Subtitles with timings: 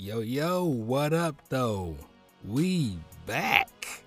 [0.00, 1.96] Yo, yo, what up, though?
[2.46, 4.04] We back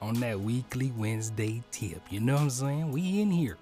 [0.00, 2.00] on that weekly Wednesday tip.
[2.08, 2.92] You know what I'm saying?
[2.92, 3.58] We in here.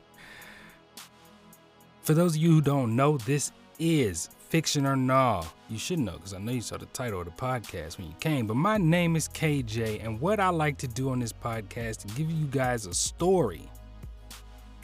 [2.02, 5.44] For those of you who don't know, this is Fiction or Nah.
[5.70, 8.14] You should know because I know you saw the title of the podcast when you
[8.20, 8.46] came.
[8.46, 12.12] But my name is KJ, and what I like to do on this podcast is
[12.12, 13.66] give you guys a story,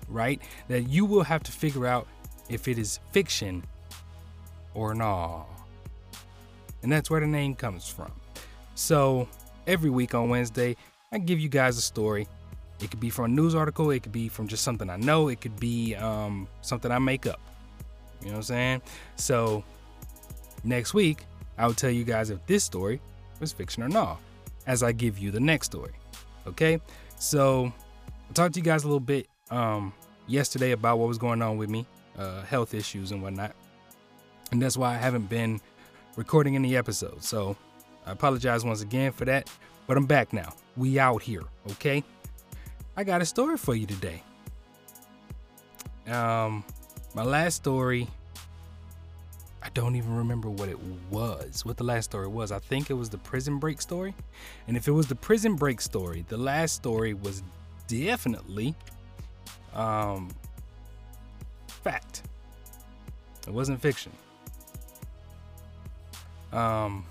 [0.09, 0.41] right?
[0.69, 2.09] That you will have to figure out
[2.49, 3.63] if it is fiction
[4.73, 5.45] or nah.
[6.83, 8.13] And that's where the name comes from.
[8.75, 9.29] So
[9.67, 10.77] every week on Wednesday,
[11.13, 12.27] I give you guys a story.
[12.81, 15.29] It could be from a news article, it could be from just something I know,
[15.29, 17.41] it could be um, something I make up.
[18.21, 18.83] You know what I'm saying?
[19.17, 19.65] So
[20.63, 21.25] next week,
[21.59, 23.01] I'll tell you guys if this story
[23.41, 24.21] was fiction or not
[24.67, 25.93] as I give you the next story.
[26.47, 26.81] Okay?
[27.19, 27.73] So
[28.31, 29.93] I talked to you guys a little bit um,
[30.29, 31.87] yesterday about what was going on with me,
[32.17, 33.57] uh, health issues and whatnot.
[34.53, 35.61] And that's why I haven't been
[36.19, 37.29] recording any episodes.
[37.29, 37.57] So
[38.05, 39.49] I apologize once again for that,
[39.87, 40.53] but I'm back now.
[40.77, 42.03] We out here, okay?
[42.97, 44.25] I got a story for you today.
[46.09, 46.65] Um,
[47.15, 48.09] my last story,
[49.63, 52.51] I don't even remember what it was, what the last story was.
[52.51, 54.13] I think it was the prison break story.
[54.67, 57.45] And if it was the prison break story, the last story was
[57.87, 58.75] definitely
[59.73, 60.31] um,
[61.69, 62.23] fact.
[63.47, 64.11] It wasn't fiction.
[66.53, 67.05] Um,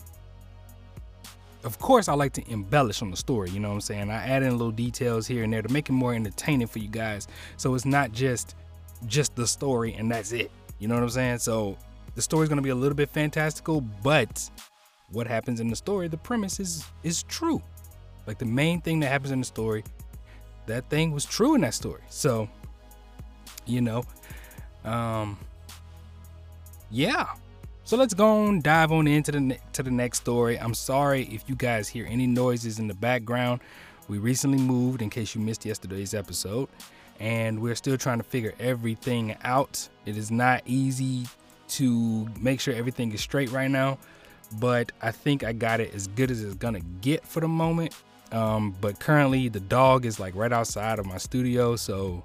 [1.64, 4.10] of course, I like to embellish on the story, you know what I'm saying?
[4.10, 6.88] I add in little details here and there to make it more entertaining for you
[6.88, 7.28] guys.
[7.58, 8.56] So it's not just
[9.06, 10.50] just the story and that's it.
[10.80, 11.40] You know what I'm saying?
[11.40, 11.78] So
[12.16, 14.50] the story's gonna be a little bit fantastical, but
[15.12, 17.62] what happens in the story, the premise is is true.
[18.26, 19.84] Like the main thing that happens in the story,
[20.68, 22.02] that thing was true in that story.
[22.10, 22.50] So,
[23.66, 24.04] you know,
[24.84, 25.38] um,
[26.92, 27.28] yeah,
[27.88, 30.60] so let's go and dive on into the to the next story.
[30.60, 33.62] I'm sorry if you guys hear any noises in the background.
[34.10, 36.68] We recently moved, in case you missed yesterday's episode,
[37.22, 39.88] and we're still trying to figure everything out.
[40.06, 41.28] It is not easy
[41.70, 44.00] to make sure everything is straight right now,
[44.60, 47.96] but I think I got it as good as it's gonna get for the moment.
[48.34, 52.22] Um, but currently, the dog is like right outside of my studio, so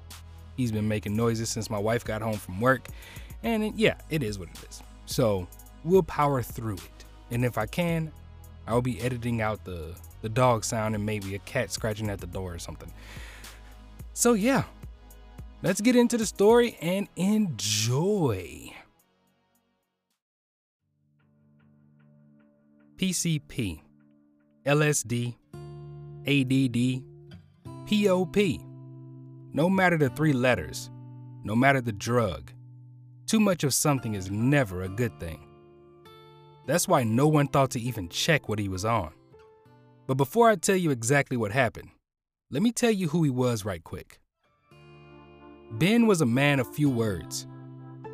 [0.56, 2.89] he's been making noises since my wife got home from work.
[3.45, 4.83] And it, yeah, it is what it is.
[5.12, 5.47] So
[5.84, 7.05] we'll power through it.
[7.31, 8.11] And if I can,
[8.67, 12.27] I'll be editing out the, the dog sound and maybe a cat scratching at the
[12.27, 12.91] door or something.
[14.15, 14.65] So yeah,
[15.62, 18.72] let's get into the story and enjoy.
[22.97, 23.83] PCP,
[24.65, 25.34] LSD,
[26.27, 27.03] ADD,
[27.87, 28.37] POP.
[29.53, 30.89] No matter the three letters,
[31.45, 32.51] no matter the drug,
[33.32, 35.48] too much of something is never a good thing.
[36.66, 39.10] That's why no one thought to even check what he was on.
[40.06, 41.88] But before I tell you exactly what happened,
[42.50, 44.21] let me tell you who he was right quick.
[45.71, 47.47] Ben was a man of few words.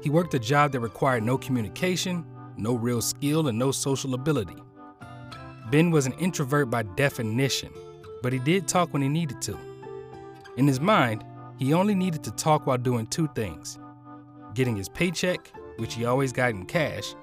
[0.04, 2.24] He worked a job that required no communication,
[2.56, 4.62] no real skill, and no social ability.
[5.72, 7.72] Ben was an introvert by definition,
[8.22, 9.58] but he did talk when he needed to.
[10.56, 11.24] In his mind,
[11.56, 13.80] he only needed to talk while doing two things
[14.58, 17.14] getting his paycheck, which he always got in cash,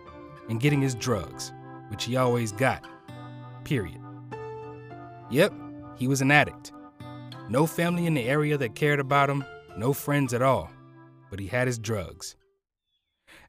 [0.47, 1.51] and getting his drugs,
[1.89, 2.87] which he always got.
[3.65, 3.99] Period.
[5.29, 5.53] Yep,
[5.97, 6.71] he was an addict.
[7.49, 9.43] No family in the area that cared about him,
[9.75, 10.71] no friends at all,
[11.29, 12.37] but he had his drugs.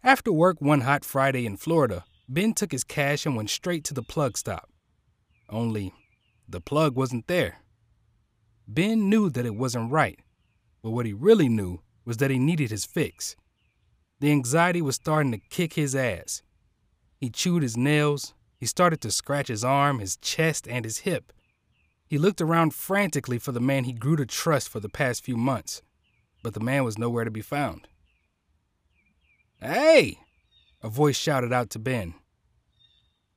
[0.02, 3.94] After work one hot Friday in Florida, Ben took his cash and went straight to
[3.94, 4.68] the plug stop.
[5.48, 5.94] Only,
[6.48, 7.58] the plug wasn't there.
[8.66, 10.18] Ben knew that it wasn't right,
[10.82, 13.36] but what he really knew was that he needed his fix.
[14.20, 16.42] The anxiety was starting to kick his ass.
[17.18, 18.34] He chewed his nails.
[18.58, 21.32] He started to scratch his arm, his chest, and his hip.
[22.06, 25.36] He looked around frantically for the man he grew to trust for the past few
[25.36, 25.82] months,
[26.42, 27.88] but the man was nowhere to be found.
[29.60, 30.18] Hey!
[30.82, 32.14] A voice shouted out to Ben.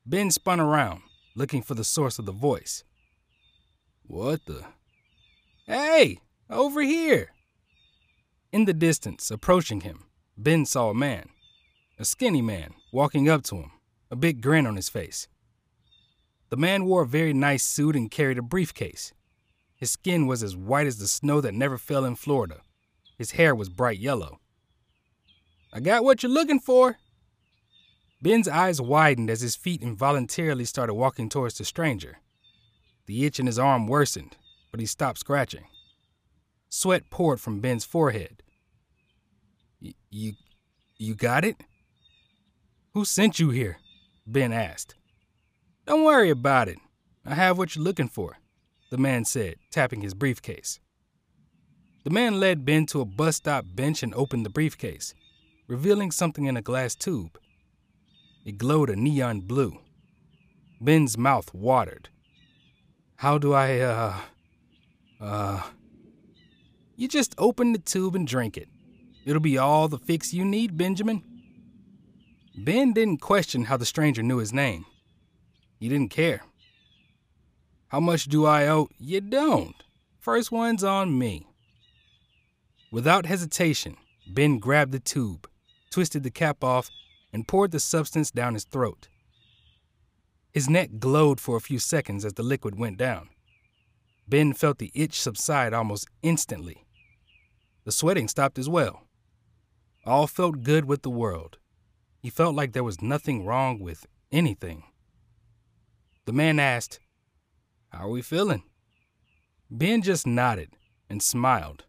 [0.06, 1.02] Ben spun around,
[1.36, 2.84] looking for the source of the voice.
[4.04, 4.66] What the?
[5.66, 6.20] Hey!
[6.50, 7.32] Over here!
[8.52, 10.06] In the distance, approaching him,
[10.42, 11.28] Ben saw a man,
[11.98, 13.72] a skinny man, walking up to him,
[14.10, 15.28] a big grin on his face.
[16.48, 19.12] The man wore a very nice suit and carried a briefcase.
[19.76, 22.62] His skin was as white as the snow that never fell in Florida.
[23.18, 24.40] His hair was bright yellow.
[25.74, 27.00] I got what you're looking for.
[28.22, 32.20] Ben's eyes widened as his feet involuntarily started walking towards the stranger.
[33.08, 34.38] The itch in his arm worsened,
[34.72, 35.66] but he stopped scratching.
[36.70, 38.42] Sweat poured from Ben's forehead.
[39.82, 40.34] You
[40.98, 41.56] you got it?
[42.94, 43.78] Who sent you here?
[44.28, 44.96] Ben asked.
[45.86, 46.78] Don't worry about it.
[47.26, 48.38] I have what you're looking for,
[48.92, 50.80] the man said, tapping his briefcase.
[52.04, 55.14] The man led Ben to a bus stop bench and opened the briefcase,
[55.68, 57.38] revealing something in a glass tube.
[58.46, 59.80] It glowed a neon blue.
[60.82, 62.10] Ben's mouth watered.
[63.18, 64.16] How do I, uh,
[65.22, 65.62] uh.
[66.96, 68.70] You just open the tube and drink it.
[69.26, 71.24] It'll be all the fix you need, Benjamin.
[72.56, 74.86] Ben didn't question how the stranger knew his name.
[75.80, 76.42] He didn't care.
[77.88, 78.90] How much do I owe?
[79.00, 79.76] You don't.
[80.20, 81.48] First one's on me.
[82.92, 85.48] Without hesitation, Ben grabbed the tube,
[85.90, 86.90] twisted the cap off,
[87.32, 89.08] and poured the substance down his throat.
[90.52, 93.30] His neck glowed for a few seconds as the liquid went down.
[94.28, 96.86] Ben felt the itch subside almost instantly.
[97.86, 99.09] The sweating stopped as well.
[100.10, 101.60] All felt good with the world.
[102.18, 104.86] He felt like there was nothing wrong with anything.
[106.26, 107.00] The man asked,
[107.90, 108.64] How are we feeling?
[109.70, 110.72] Ben just nodded
[111.12, 111.86] and smiled.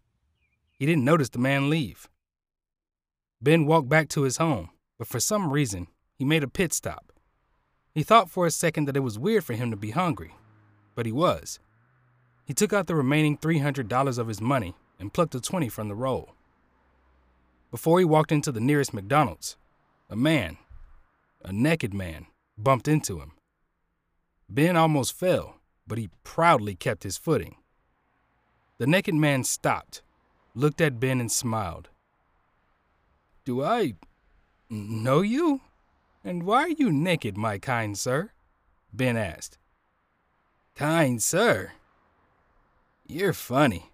[0.79, 2.11] He didn't notice the man leave.
[3.41, 4.69] Ben walked back to his home,
[4.99, 7.15] but for some reason, he made a pit stop.
[7.95, 10.35] He thought for a second that it was weird for him to be hungry,
[10.95, 11.59] but he was.
[12.45, 15.95] He took out the remaining $300 of his money and plucked a 20 from the
[15.95, 16.35] roll.
[17.71, 19.57] Before he walked into the nearest McDonald's,
[20.09, 20.57] a man,
[21.45, 22.27] a naked man,
[22.59, 23.33] bumped into him.
[24.49, 25.57] Ben almost fell,
[25.87, 27.57] but he proudly kept his footing.
[28.79, 30.03] The naked man stopped,
[30.55, 31.91] looked at Ben, and smiled.
[33.45, 33.95] Do I
[34.69, 35.61] know you?
[36.25, 38.33] And why are you naked, my kind sir?
[38.93, 39.59] Ben asked.
[40.75, 41.73] Kind sir?
[43.07, 43.91] You're funny.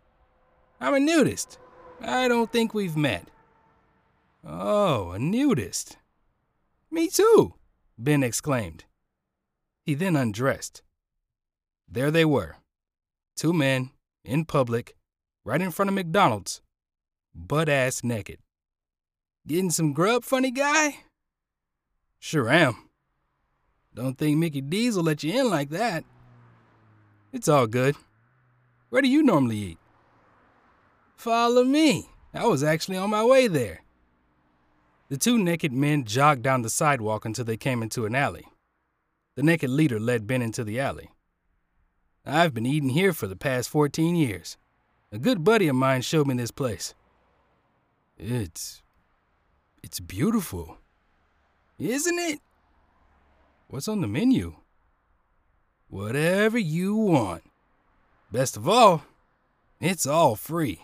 [0.80, 1.58] I'm a nudist.
[2.00, 3.28] I don't think we've met.
[4.48, 5.96] Oh, a nudist.
[6.90, 7.54] Me too,
[7.98, 8.84] Ben exclaimed.
[9.84, 10.82] He then undressed.
[11.88, 12.56] There they were
[13.36, 13.90] two men,
[14.24, 14.96] in public,
[15.44, 16.62] right in front of McDonald's,
[17.34, 18.38] butt ass naked.
[19.46, 20.96] Getting some grub, funny guy?
[22.18, 22.88] Sure am.
[23.94, 26.04] Don't think Mickey D's will let you in like that.
[27.32, 27.94] It's all good.
[28.88, 29.78] Where do you normally eat?
[31.16, 32.08] Follow me.
[32.32, 33.80] I was actually on my way there.
[35.08, 38.46] The two naked men jogged down the sidewalk until they came into an alley.
[39.36, 41.10] The naked leader led Ben into the alley.
[42.24, 44.56] I've been eating here for the past 14 years.
[45.12, 46.94] A good buddy of mine showed me this place.
[48.18, 48.82] It's.
[49.82, 50.78] it's beautiful.
[51.78, 52.40] Isn't it?
[53.68, 54.56] What's on the menu?
[55.88, 57.44] Whatever you want.
[58.32, 59.04] Best of all,
[59.80, 60.80] it's all free.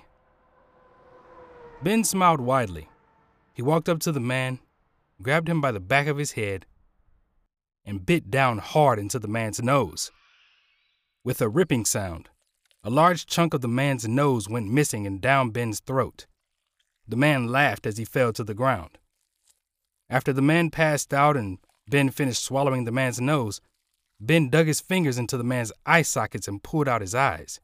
[1.82, 2.88] Ben smiled widely.
[3.52, 4.60] He walked up to the man,
[5.20, 6.66] grabbed him by the back of his head,
[7.84, 10.10] and bit down hard into the man's nose.
[11.24, 12.30] With a ripping sound,
[12.82, 16.26] a large chunk of the man's nose went missing and down Ben's throat.
[17.06, 18.98] The man laughed as he fell to the ground.
[20.08, 21.58] After the man passed out and
[21.88, 23.60] Ben finished swallowing the man's nose,
[24.20, 27.60] Ben dug his fingers into the man's eye sockets and pulled out his eyes.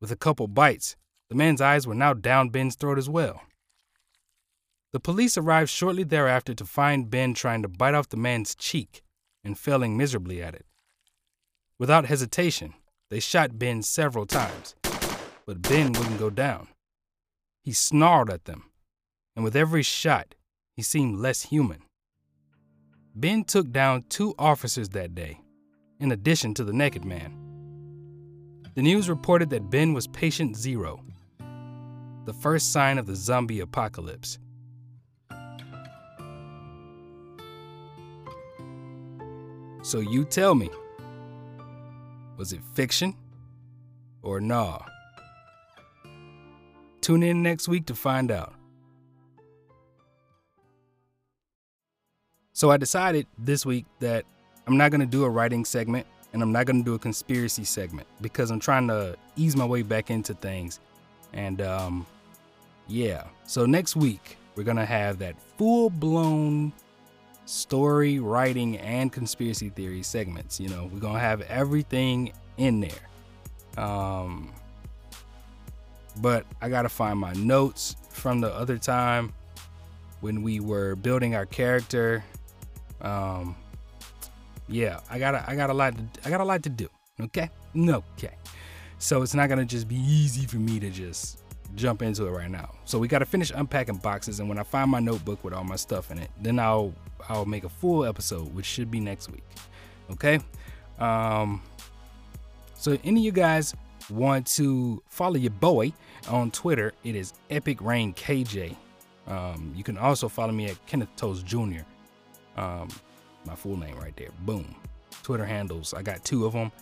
[0.00, 0.96] With a couple bites,
[1.28, 3.42] the man's eyes were now down Ben's throat as well.
[4.92, 9.02] The police arrived shortly thereafter to find Ben trying to bite off the man's cheek
[9.42, 10.66] and failing miserably at it.
[11.78, 12.74] Without hesitation,
[13.08, 14.74] they shot Ben several times,
[15.46, 16.68] but Ben wouldn't go down.
[17.62, 18.64] He snarled at them,
[19.34, 20.34] and with every shot,
[20.76, 21.82] he seemed less human.
[23.14, 25.40] Ben took down two officers that day,
[26.00, 27.38] in addition to the naked man.
[28.74, 31.02] The news reported that Ben was patient zero,
[32.24, 34.38] the first sign of the zombie apocalypse.
[39.82, 40.70] So you tell me,
[42.36, 43.14] was it fiction
[44.22, 44.78] or nah?
[47.00, 48.54] Tune in next week to find out.
[52.52, 54.24] So I decided this week that
[54.68, 56.98] I'm not going to do a writing segment and I'm not going to do a
[56.98, 60.78] conspiracy segment because I'm trying to ease my way back into things.
[61.32, 62.06] And um,
[62.86, 66.72] yeah, so next week we're going to have that full blown
[67.52, 70.58] story, writing, and conspiracy theory segments.
[70.58, 73.84] You know, we're gonna have everything in there.
[73.84, 74.52] Um,
[76.20, 79.32] but I gotta find my notes from the other time
[80.20, 82.24] when we were building our character.
[83.00, 83.56] Um,
[84.68, 86.88] yeah, I gotta, I got a lot to, I got a lot to do.
[87.20, 88.34] Okay, okay.
[88.98, 91.42] So it's not gonna just be easy for me to just
[91.74, 92.70] jump into it right now.
[92.84, 95.64] So we got to finish unpacking boxes, and when I find my notebook with all
[95.64, 96.92] my stuff in it, then I'll
[97.28, 99.44] I'll make a full episode, which should be next week.
[100.10, 100.40] Okay.
[100.98, 101.62] Um,
[102.74, 103.74] so any of you guys
[104.10, 105.92] want to follow your boy
[106.28, 108.76] on Twitter, it is Epic Rain KJ.
[109.26, 111.82] Um, you can also follow me at Kenneth Toast Jr.
[112.56, 112.88] Um,
[113.44, 114.30] my full name right there.
[114.40, 114.74] Boom.
[115.22, 115.94] Twitter handles.
[115.94, 116.72] I got two of them.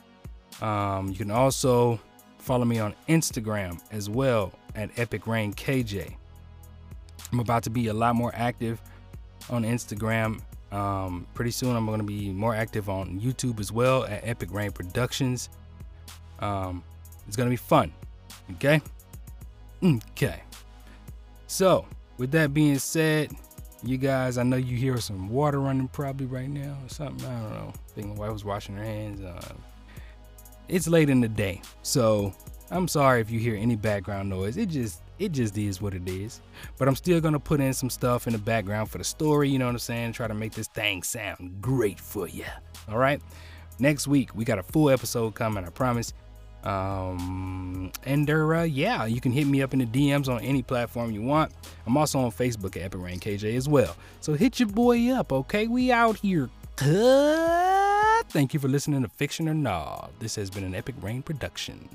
[0.67, 2.01] Um, you can also
[2.39, 6.15] follow me on Instagram as well at Epic Rain KJ.
[7.33, 8.81] I'm about to be a lot more active
[9.51, 10.41] on Instagram.
[10.73, 14.53] Um, pretty soon, I'm going to be more active on YouTube as well at Epic
[14.53, 15.49] Rain Productions.
[16.39, 16.83] Um,
[17.27, 17.93] it's going to be fun.
[18.53, 18.81] Okay?
[19.83, 20.43] Okay.
[21.47, 21.87] So,
[22.19, 23.33] with that being said,
[23.83, 27.27] you guys, I know you hear some water running probably right now or something.
[27.27, 27.73] I don't know.
[27.75, 29.21] I think my wife was washing her hands.
[29.23, 29.55] Uh,
[30.69, 32.33] it's late in the day, so
[32.71, 34.57] I'm sorry if you hear any background noise.
[34.57, 36.41] It just it just is what it is.
[36.79, 39.59] But I'm still gonna put in some stuff in the background for the story, you
[39.59, 40.13] know what I'm saying?
[40.13, 42.45] Try to make this thing sound great for you.
[42.89, 43.21] All right.
[43.79, 46.13] Next week we got a full episode coming, I promise.
[46.63, 51.11] Um, and uh, yeah, you can hit me up in the DMs on any platform
[51.11, 51.53] you want.
[51.87, 53.97] I'm also on Facebook at Epic Rain KJ as well.
[54.21, 55.67] So hit your boy up, okay?
[55.67, 56.51] We out here.
[58.29, 60.09] Thank you for listening to Fiction or Nah.
[60.19, 61.89] This has been an Epic Rain production.